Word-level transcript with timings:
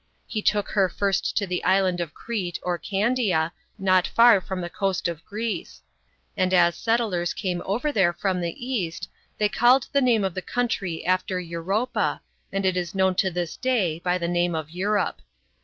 He 0.25 0.41
took 0.41 0.69
her 0.69 0.89
first 0.89 1.37
to 1.37 1.45
the 1.45 1.63
island 1.63 2.01
of 2.01 2.15
Crete 2.15 2.57
or 2.63 2.79
Candia, 2.79 3.53
not 3.77 4.07
far 4.07 4.41
from 4.41 4.59
the 4.61 4.67
coast 4.67 5.07
of 5.07 5.23
Greece; 5.23 5.83
and 6.35 6.55
as 6.55 6.75
settlers 6.75 7.35
came 7.35 7.61
over 7.67 7.91
there 7.91 8.11
from 8.11 8.41
the 8.41 8.65
East, 8.67 9.11
they 9.37 9.47
called 9.47 9.85
the 9.91 10.01
name 10.01 10.23
of 10.23 10.33
the 10.33 10.41
country 10.41 11.05
after 11.05 11.39
Europa, 11.39 12.19
and 12.51 12.63
\t 12.63 12.69
is 12.71 12.93
knowh 12.95 13.15
to 13.17 13.29
this 13.29 13.55
day 13.55 13.99
by 13.99 14.17
the 14.17 14.27
name 14.27 14.55
of* 14.55 14.71
Europe. 14.71 15.21